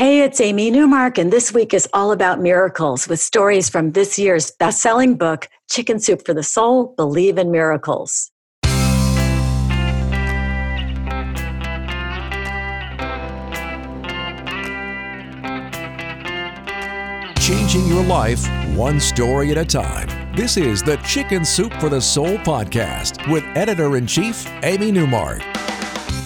[0.00, 4.18] Hey, it's Amy Newmark, and this week is all about miracles with stories from this
[4.18, 8.30] year's best selling book, Chicken Soup for the Soul Believe in Miracles.
[17.38, 20.08] Changing your life one story at a time.
[20.34, 25.49] This is the Chicken Soup for the Soul podcast with editor in chief, Amy Newmark.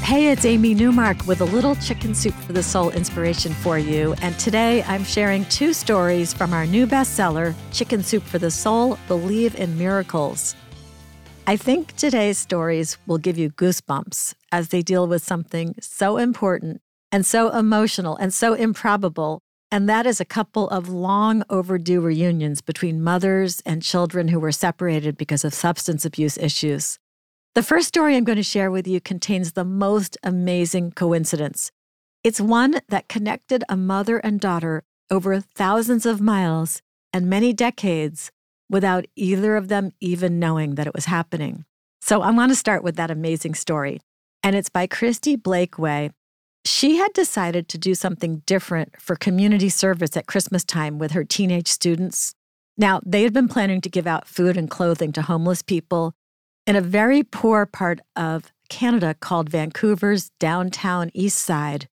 [0.05, 4.15] Hey, it's Amy Newmark with a little Chicken Soup for the Soul inspiration for you.
[4.21, 8.99] And today I'm sharing two stories from our new bestseller, Chicken Soup for the Soul
[9.09, 10.55] Believe in Miracles.
[11.47, 16.83] I think today's stories will give you goosebumps as they deal with something so important
[17.11, 19.41] and so emotional and so improbable.
[19.73, 24.53] And that is a couple of long overdue reunions between mothers and children who were
[24.53, 26.99] separated because of substance abuse issues.
[27.55, 31.71] The first story I'm going to share with you contains the most amazing coincidence.
[32.25, 36.83] It's one that connected a mother and daughter over thousands of miles
[37.13, 38.33] and many decades
[38.69, 41.65] without either of them even knowing that it was happening.
[42.01, 44.01] So I want to start with that amazing story.
[44.43, 46.11] And it's by Christy Blakeway.
[46.65, 51.23] She had decided to do something different for community service at Christmas time with her
[51.23, 52.35] teenage students.
[52.77, 56.15] Now, they had been planning to give out food and clothing to homeless people
[56.67, 61.89] in a very poor part of Canada called Vancouver's downtown east side.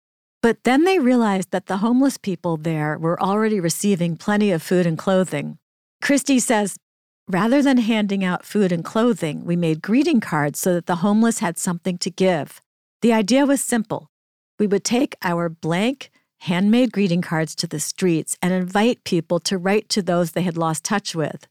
[0.42, 4.86] But then they realized that the homeless people there were already receiving plenty of food
[4.86, 5.58] and clothing.
[6.02, 6.76] Christy says,
[7.28, 11.38] rather than handing out food and clothing, we made greeting cards so that the homeless
[11.38, 12.60] had something to give.
[13.02, 14.10] The idea was simple.
[14.58, 16.10] We would take our blank,
[16.40, 20.56] handmade greeting cards to the streets and invite people to write to those they had
[20.56, 21.46] lost touch with.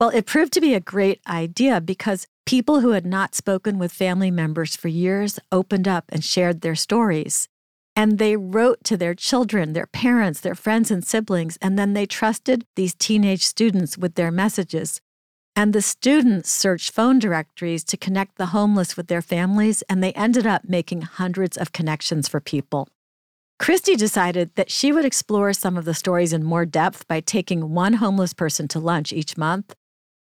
[0.00, 3.92] Well, it proved to be a great idea because people who had not spoken with
[3.92, 7.48] family members for years opened up and shared their stories.
[7.94, 12.06] And they wrote to their children, their parents, their friends, and siblings, and then they
[12.06, 15.00] trusted these teenage students with their messages.
[15.54, 20.14] And the students searched phone directories to connect the homeless with their families, and they
[20.14, 22.88] ended up making hundreds of connections for people.
[23.58, 27.74] Christy decided that she would explore some of the stories in more depth by taking
[27.74, 29.74] one homeless person to lunch each month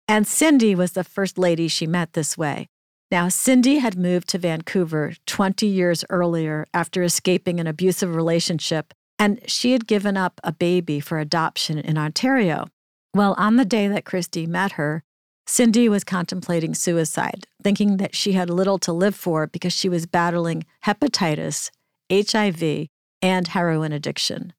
[0.08, 2.68] and Cindy was the first lady she met this way.
[3.12, 9.42] Now, Cindy had moved to Vancouver 20 years earlier after escaping an abusive relationship, and
[9.48, 12.68] she had given up a baby for adoption in Ontario.
[13.14, 15.04] Well, on the day that Christy met her,
[15.46, 20.06] Cindy was contemplating suicide, thinking that she had little to live for because she was
[20.06, 21.70] battling hepatitis,
[22.10, 22.88] HIV,
[23.22, 24.54] and heroin addiction.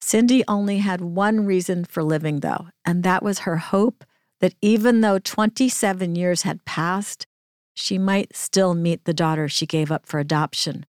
[0.00, 4.04] Cindy only had one reason for living, though, and that was her hope
[4.40, 7.26] that even though 27 years had passed,
[7.74, 10.86] she might still meet the daughter she gave up for adoption.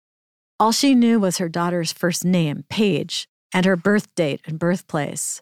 [0.61, 5.41] All she knew was her daughter's first name, Paige, and her birth date and birthplace.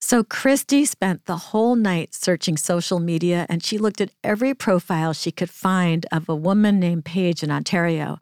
[0.00, 5.12] So Christy spent the whole night searching social media and she looked at every profile
[5.12, 8.18] she could find of a woman named Paige in Ontario.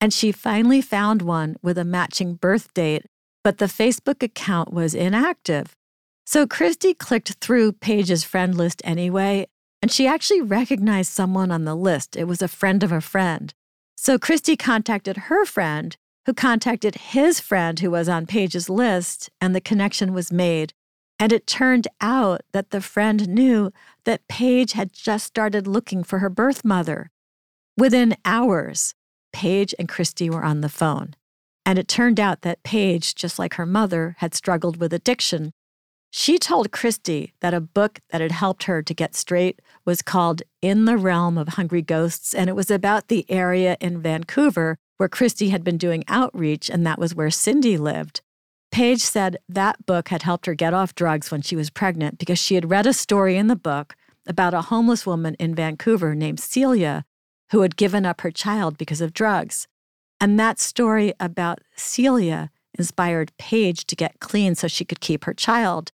[0.00, 3.06] And she finally found one with a matching birth date,
[3.44, 5.76] but the Facebook account was inactive.
[6.30, 9.48] So Christy clicked through Paige's friend list anyway,
[9.82, 12.14] and she actually recognized someone on the list.
[12.14, 13.52] It was a friend of a friend.
[13.96, 15.96] So Christy contacted her friend,
[16.26, 20.72] who contacted his friend who was on Paige's list, and the connection was made.
[21.18, 23.72] And it turned out that the friend knew
[24.04, 27.10] that Paige had just started looking for her birth mother.
[27.76, 28.94] Within hours,
[29.32, 31.16] Paige and Christy were on the phone.
[31.66, 35.50] And it turned out that Paige, just like her mother, had struggled with addiction
[36.10, 40.42] she told Christy that a book that had helped her to get straight was called
[40.60, 45.08] In the Realm of Hungry Ghosts, and it was about the area in Vancouver where
[45.08, 48.20] Christy had been doing outreach, and that was where Cindy lived.
[48.72, 52.38] Paige said that book had helped her get off drugs when she was pregnant because
[52.38, 53.96] she had read a story in the book
[54.26, 57.04] about a homeless woman in Vancouver named Celia
[57.50, 59.66] who had given up her child because of drugs.
[60.20, 65.34] And that story about Celia inspired Paige to get clean so she could keep her
[65.34, 65.90] child.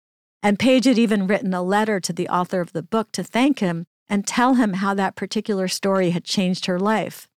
[0.42, 3.60] And Paige had even written a letter to the author of the book to thank
[3.60, 7.28] him and tell him how that particular story had changed her life.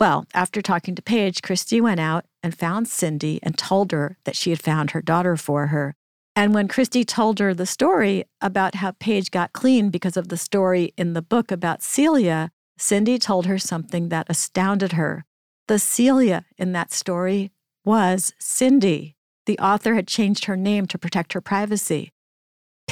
[0.00, 4.34] Well, after talking to Paige, Christy went out and found Cindy and told her that
[4.34, 5.94] she had found her daughter for her.
[6.34, 10.38] And when Christy told her the story about how Paige got clean because of the
[10.38, 15.24] story in the book about Celia, Cindy told her something that astounded her.
[15.68, 17.52] The Celia in that story
[17.84, 19.14] was Cindy.
[19.46, 22.10] The author had changed her name to protect her privacy.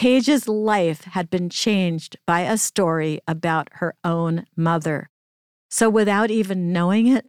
[0.00, 5.10] Paige's life had been changed by a story about her own mother.
[5.68, 7.26] So, without even knowing it,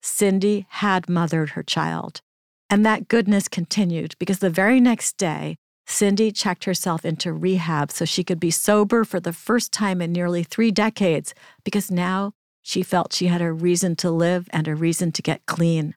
[0.00, 2.22] Cindy had mothered her child.
[2.70, 8.06] And that goodness continued because the very next day, Cindy checked herself into rehab so
[8.06, 11.34] she could be sober for the first time in nearly three decades
[11.64, 12.32] because now
[12.62, 15.94] she felt she had a reason to live and a reason to get clean.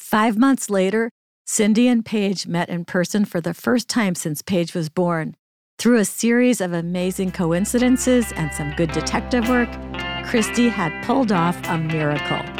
[0.00, 1.12] Five months later,
[1.46, 5.36] Cindy and Paige met in person for the first time since Paige was born.
[5.80, 9.70] Through a series of amazing coincidences and some good detective work,
[10.26, 12.59] Christy had pulled off a miracle.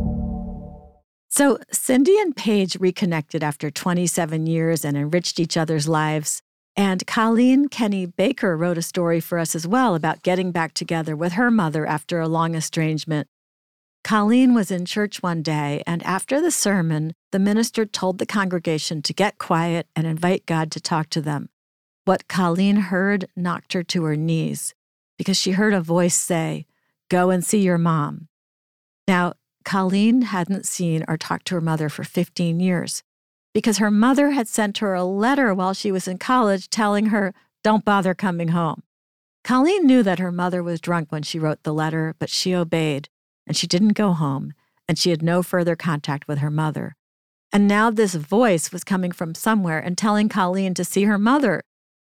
[1.33, 6.41] So, Cindy and Paige reconnected after 27 years and enriched each other's lives.
[6.75, 11.15] And Colleen Kenny Baker wrote a story for us as well about getting back together
[11.15, 13.29] with her mother after a long estrangement.
[14.03, 19.01] Colleen was in church one day, and after the sermon, the minister told the congregation
[19.01, 21.47] to get quiet and invite God to talk to them.
[22.03, 24.73] What Colleen heard knocked her to her knees
[25.17, 26.65] because she heard a voice say,
[27.09, 28.27] Go and see your mom.
[29.07, 33.03] Now, Colleen hadn't seen or talked to her mother for 15 years
[33.53, 37.33] because her mother had sent her a letter while she was in college telling her,
[37.63, 38.83] don't bother coming home.
[39.43, 43.09] Colleen knew that her mother was drunk when she wrote the letter, but she obeyed
[43.47, 44.53] and she didn't go home
[44.87, 46.95] and she had no further contact with her mother.
[47.51, 51.63] And now this voice was coming from somewhere and telling Colleen to see her mother.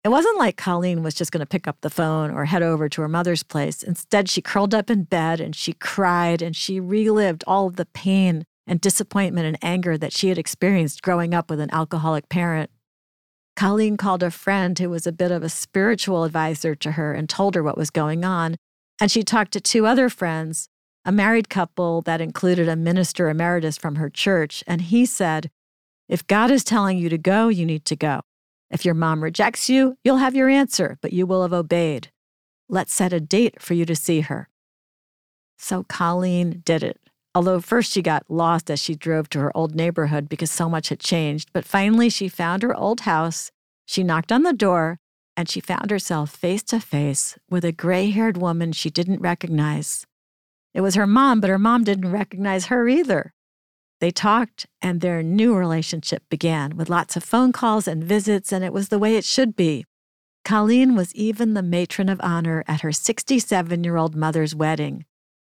[0.02, 2.88] It wasn't like Colleen was just going to pick up the phone or head over
[2.88, 3.82] to her mother's place.
[3.82, 7.85] Instead, she curled up in bed and she cried and she relived all of the
[7.85, 12.70] pain and disappointment and anger that she had experienced growing up with an alcoholic parent.
[13.56, 17.29] Colleen called a friend who was a bit of a spiritual advisor to her and
[17.29, 18.56] told her what was going on.
[19.02, 20.69] And she talked to two other friends,
[21.05, 24.64] a married couple that included a minister emeritus from her church.
[24.67, 25.50] And he said,
[26.08, 28.23] If God is telling you to go, you need to go.
[28.70, 32.11] If your mom rejects you, you'll have your answer, but you will have obeyed.
[32.69, 34.49] Let's set a date for you to see her.
[35.58, 37.00] So Colleen did it.
[37.34, 40.88] Although first she got lost as she drove to her old neighborhood because so much
[40.88, 43.50] had changed, but finally she found her old house.
[43.87, 44.99] She knocked on the door
[45.37, 50.06] and she found herself face to face with a gray haired woman she didn't recognize.
[50.75, 53.32] It was her mom, but her mom didn't recognize her either.
[54.00, 58.64] They talked, and their new relationship began with lots of phone calls and visits, and
[58.64, 59.85] it was the way it should be.
[60.43, 65.05] Colleen was even the matron of honor at her 67 year old mother's wedding.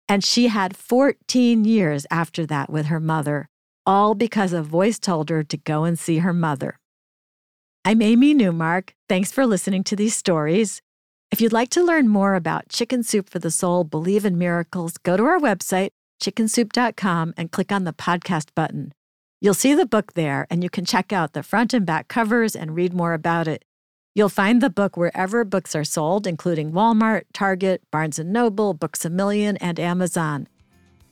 [0.08, 3.50] And she had 14 years after that with her mother,
[3.86, 6.80] all because a voice told her to go and see her mother.
[7.84, 8.94] I'm Amy Newmark.
[9.10, 10.82] Thanks for listening to these stories.
[11.32, 14.98] If you'd like to learn more about Chicken Soup for the Soul, Believe in Miracles,
[14.98, 15.90] go to our website,
[16.26, 18.94] chickensoup.com and click on the podcast button.
[19.42, 22.56] You'll see the book there, and you can check out the front and back covers
[22.56, 23.64] and read more about it.
[24.16, 29.06] You'll find the book wherever books are sold, including Walmart, Target, Barnes & Noble, Books
[29.06, 30.48] A Million, and Amazon.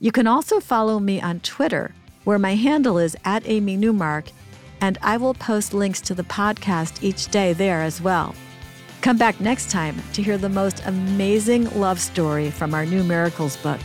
[0.00, 1.94] You can also follow me on Twitter,
[2.24, 4.24] where my handle is at Amy Newmark,
[4.80, 8.34] and I will post links to the podcast each day there as well.
[9.00, 13.56] Come back next time to hear the most amazing love story from our new Miracles
[13.58, 13.80] book.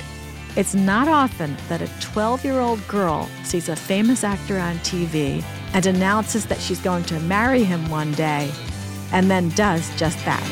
[0.60, 5.42] It's not often that a 12 year old girl sees a famous actor on TV
[5.74, 8.52] and announces that she's going to marry him one day,
[9.14, 10.44] and then does just that.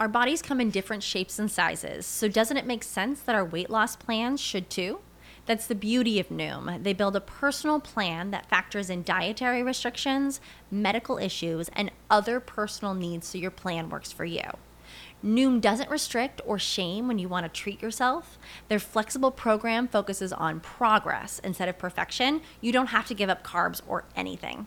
[0.00, 3.44] Our bodies come in different shapes and sizes, so doesn't it make sense that our
[3.44, 5.00] weight loss plans should too?
[5.44, 6.82] That's the beauty of Noom.
[6.82, 10.40] They build a personal plan that factors in dietary restrictions,
[10.70, 14.44] medical issues, and other personal needs so your plan works for you.
[15.24, 18.38] Noom doesn't restrict or shame when you want to treat yourself.
[18.68, 22.42] Their flexible program focuses on progress instead of perfection.
[22.60, 24.66] You don't have to give up carbs or anything.